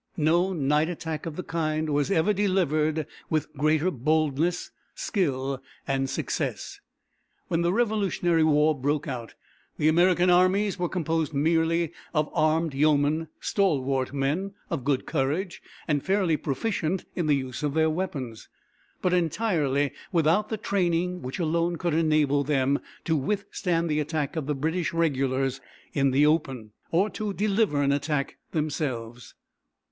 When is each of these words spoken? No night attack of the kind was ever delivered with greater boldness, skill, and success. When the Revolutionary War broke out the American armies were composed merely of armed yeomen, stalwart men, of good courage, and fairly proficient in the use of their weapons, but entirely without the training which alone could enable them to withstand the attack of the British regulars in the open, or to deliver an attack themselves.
No 0.17 0.51
night 0.51 0.89
attack 0.89 1.27
of 1.27 1.35
the 1.35 1.43
kind 1.43 1.91
was 1.91 2.09
ever 2.09 2.33
delivered 2.33 3.05
with 3.29 3.53
greater 3.53 3.91
boldness, 3.91 4.71
skill, 4.95 5.61
and 5.87 6.09
success. 6.09 6.79
When 7.49 7.61
the 7.61 7.71
Revolutionary 7.71 8.43
War 8.43 8.73
broke 8.75 9.07
out 9.07 9.35
the 9.77 9.87
American 9.87 10.31
armies 10.31 10.79
were 10.79 10.89
composed 10.89 11.35
merely 11.35 11.93
of 12.15 12.31
armed 12.33 12.73
yeomen, 12.73 13.27
stalwart 13.39 14.11
men, 14.11 14.55
of 14.71 14.83
good 14.83 15.05
courage, 15.05 15.61
and 15.87 16.03
fairly 16.03 16.35
proficient 16.35 17.05
in 17.15 17.27
the 17.27 17.35
use 17.35 17.61
of 17.61 17.75
their 17.75 17.91
weapons, 17.91 18.49
but 19.03 19.13
entirely 19.13 19.91
without 20.11 20.49
the 20.49 20.57
training 20.57 21.21
which 21.21 21.37
alone 21.37 21.75
could 21.75 21.93
enable 21.93 22.43
them 22.43 22.79
to 23.05 23.15
withstand 23.15 23.87
the 23.87 23.99
attack 23.99 24.35
of 24.35 24.47
the 24.47 24.55
British 24.55 24.93
regulars 24.93 25.61
in 25.93 26.09
the 26.09 26.25
open, 26.25 26.71
or 26.89 27.07
to 27.11 27.33
deliver 27.33 27.83
an 27.83 27.91
attack 27.91 28.37
themselves. 28.51 29.35